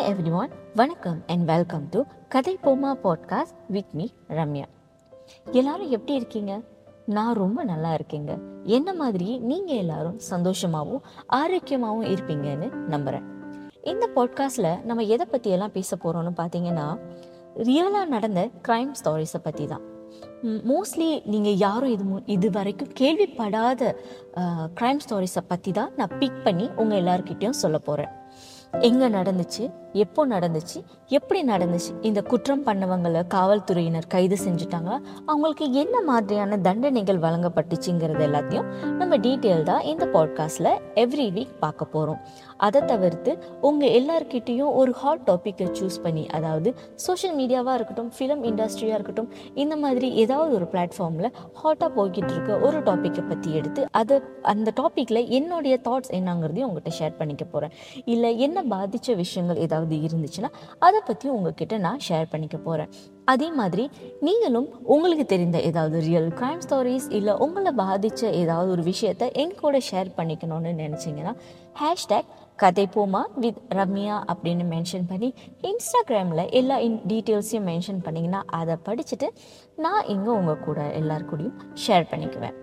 [0.00, 4.66] Hi everyone வணக்கம் and welcome to Kathai Poma podcast with me Ramya.
[5.46, 6.52] எல்லாரும் எப்படி இருக்கீங்க?
[7.06, 8.32] நான் ரொம்ப நல்லா இருக்கேங்க.
[8.64, 11.02] என்ன மாதிரி நீங்கள் எல்லாரும் சந்தோஷமாகவும்
[11.32, 13.26] ஆரோக்கியமாகவும் இருப்பீங்கன்னு நம்புகிறேன்
[13.82, 16.86] இந்த பாட்காஸ்டில் நம்ம எதை பற்றியெல்லாம் பேச போகிறோம்னு பார்த்தீங்கன்னா
[17.56, 19.84] ரியலாக நடந்த க்ரைம் ஸ்டாரிஸை பற்றி தான்
[20.66, 23.92] மோஸ்ட்லி நீங்கள் யாரும் இது மு- இது வரைக்கும் கேள்விப்படாத
[24.74, 28.12] க்ரைம் ஸ்டாரிஸை பற்றி தான் நான் பிக் பண்ணி உங்கள் எல்லாருக்கிட்டேயும் சொல்ல போகிறேன்
[28.72, 29.70] எங்கே நடந்துச்சு?
[29.92, 30.78] எப்போ நடந்துச்சு?
[31.06, 31.92] எப்படி நடந்துச்சு?
[32.00, 34.98] இந்த குற்றம் பண்ணவங்களை காவல்துறையினர் கைது செஞ்சுட்டாங்களா?
[35.26, 42.20] அவங்களுக்கு என்ன மாதிரியான தண்டனைகள் வழங்கப்பட்டுச்சுங்கிறது எல்லாத்தையும் நம்ம டீட்டெயில்டாக இந்த பாட்காஸ்டில் எவ்ரி வீக் பார்க்க போகிறோம்
[42.56, 48.98] அதை தவிர்த்து உங்கள் எல்லார்கிட்டேயும் ஒரு ஹாட் டாப்பிக்கை சூஸ் பண்ணி அதாவது சோஷியல் மீடியாவாக இருக்கட்டும் ஃபிலிம் இண்டஸ்ட்ரியாக
[48.98, 51.30] இருக்கட்டும் இந்த மாதிரி ஏதாவது ஒரு பிளாட்ஃபார்மில்
[51.64, 57.16] ஹாட்டாக போய்கிட்டு இருக்க ஒரு டாப்பிக்கை பற்றி எடுத்து அதை அந்த டாப்பிக்கில் என்னுடைய தாட்ஸ் என்னங்கிறதையும் உங்கள்கிட்ட ஷேர்
[57.16, 57.72] பண்ணிக்க போகிறேன்
[58.04, 62.90] இல்லை என்ன பாதித்த விஷயங்கள் ஏதாவது இருந்துச்சுன்னா அதை பற்றி உங்ககிட்ட நான் ஷேர் பண்ணிக்க போகிறேன்
[63.24, 63.90] அதே மாதிரி
[64.20, 69.78] நீங்களும் உங்களுக்கு தெரிந்த ஏதாவது ரியல் க்ரைம் ஸ்டோரிஸ் இல்லை உங்களை பாதித்த ஏதாவது ஒரு விஷயத்தை என் கூட
[69.90, 71.34] ஷேர் பண்ணிக்கணும்னு நினச்சிங்கன்னா
[71.80, 78.76] ஹேஷ்டேக் கதை போமா வித் ரம்யா அப்படின்னு மென்ஷன் பண்ணி இன்ஸ்டாகிராமில் எல்லா இன் டீட்டெயில்ஸையும் மென்ஷன் பண்ணிங்கன்னா அதை
[78.88, 79.28] படிச்சுட்டு
[79.76, 82.56] நான் இங்கே உங்கள் கூட எல்லார் கூடயும் ஷேர் பண்ணிக்குவேன்.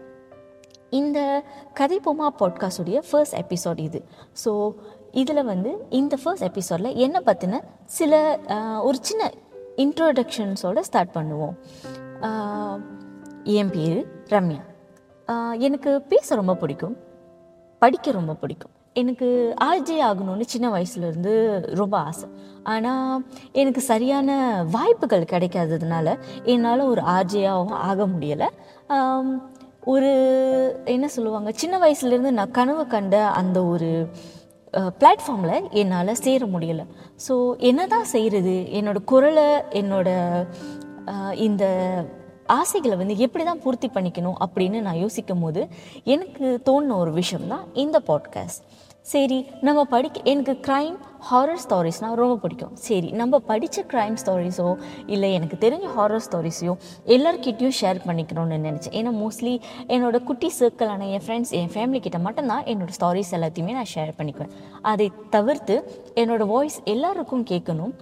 [0.89, 4.03] இந்த கதை போமா பாட்காஸ்டுடைய ஃபர்ஸ்ட் எபிசோட் இது.
[4.45, 4.73] ஸோ
[5.11, 8.39] இதில் வந்து இந்த ஃபர்ஸ்ட் எபிசோடில் என்னை பற்றின சில
[8.81, 9.31] ஒரு சின்ன
[9.75, 11.55] இன்ட்ரோடக்ஷன்ஸோடு ஸ்டார்ட் பண்ணுவோம்.
[13.43, 14.63] என் பேர் ரம்யா.
[15.57, 16.97] எனக்கு பேச ரொம்ப பிடிக்கும்.
[17.79, 18.71] படிக்க ரொம்ப பிடிக்கும்.
[18.93, 21.33] எனக்கு ஆர்ஜே ஆகணும்னு சின்ன வயசுலேருந்து
[21.75, 22.29] ரொம்ப ஆசை.
[22.63, 28.47] ஆனால் எனக்கு சரியான வாய்ப்புகள் கிடைக்காததுனால என்னால் ஒரு ஆர்ஜேயாகவும் ஆக முடியலை.
[29.83, 30.11] ஒரு
[30.85, 34.09] என்ன சொல்லுவாங்க சின்ன வயசுலேருந்து நான் கனவு கண்ட அந்த ஒரு
[34.73, 36.85] பிளாட்ஃபார்மில் என்னால் சேர முடியலை.
[37.27, 40.09] ஸோ என்ன தான் செய்கிறது என்னோட குரலை என்னோட
[41.33, 41.65] இந்த
[42.45, 45.67] ஆசைகளை வந்து எப்படி தான் பூர்த்தி பண்ணிக்கணும் அப்படின்னு நான் யோசிக்கும் போது
[46.03, 48.63] எனக்கு தோணுன ஒரு விஷயம் தான் இந்த பாட்காஸ்ட்
[49.01, 50.97] சரி நம்ம படிக்க எனக்கு க்ரைம்
[51.29, 52.73] ஹாரர் ஸ்டாரிஸ்னால் ரொம்ப பிடிக்கும்.
[52.87, 54.67] சரி நம்ம படித்த க்ரைம் ஸ்டாரிஸோ
[55.13, 56.73] இல்லை எனக்கு தெரிஞ்ச ஹாரர் ஸ்டாரிஸையோ
[57.15, 58.95] எல்லாருக்கிட்டேயும் ஷேர் பண்ணிக்கணும்னு நினச்சேன்.
[58.99, 59.53] ஏன்னா மோஸ்ட்லி
[59.95, 64.53] என்னோட குட்டி சர்க்கிளான என் ஃப்ரெண்ட்ஸ் என் ஃபேமிலி கிட்ட மட்டும்தான் என்னோட ஸ்டாரிஸ் எல்லாத்தையுமே நான் ஷேர் பண்ணிக்குவேன்.
[64.91, 65.77] அதை தவிர்த்து
[66.23, 67.93] என்னோடய வாய்ஸ் எல்லாருக்கும் கேட்கணும்.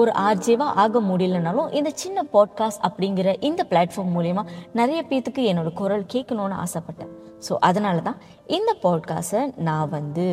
[0.00, 4.44] ஒரு ஆர்ஜேவாக ஆக முடியலனாலும் இந்த சின்ன பாட்காஸ்ட் அப்படிங்கிற இந்த பிளாட்ஃபார்ம் மூலயமா
[4.80, 7.12] நிறைய பேர்த்துக்கு என்னோடய குரல் கேட்கணும்னு ஆசைப்பட்டேன்.
[7.48, 8.20] ஸோ அதனால தான்
[8.58, 10.26] இந்த பாட்காஸ்ட்டை நான் வந்து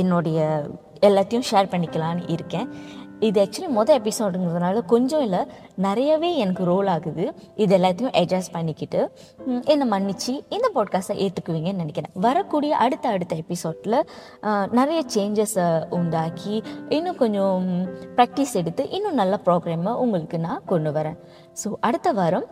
[0.00, 0.40] என்னுடைய
[1.08, 2.68] எல்லாத்தையும் ஷேர் பண்ணிக்கலான்னு இருக்கேன்.
[3.26, 5.40] இது ஆக்சுவலி மொதல் எபிசோடுங்கிறதுனால கொஞ்சம் இல்லை
[5.84, 7.24] நிறையவே எனக்கு ரோல் ஆகுது.
[7.62, 9.00] இது எல்லாத்தையும் அட்ஜஸ்ட் பண்ணிக்கிட்டு
[9.72, 12.12] என்னை மன்னிச்சு இந்த பாட்காஸ்ட்டை ஏற்றுக்குவீங்கன்னு நினைக்கிறேன்.
[12.26, 13.98] வரக்கூடிய அடுத்த அடுத்த எபிசோடில்
[14.78, 15.66] நிறைய சேஞ்சஸை
[15.98, 16.54] உண்டாக்கி
[16.98, 17.66] இன்னும் கொஞ்சம்
[18.18, 21.18] ப்ராக்டிஸ் எடுத்து இன்னும் நல்ல ப்ரோக்ராமை உங்களுக்கு நான் கொண்டு வரேன்.
[21.62, 22.46] ஸோ அடுத்த வாரம்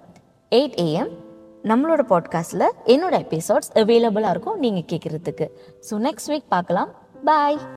[0.52, 1.12] எயிட் ஏஎம்
[1.70, 5.48] நம்மளோட பாட்காஸ்ட்டில் என்னோட எபிசோட்ஸ் அவைலபிளாக இருக்கும் நீங்கள் கேட்குறதுக்கு
[5.90, 6.90] ஸோ நெக்ஸ்ட் வீக் பார்க்கலாம்.
[7.30, 7.64] பாய்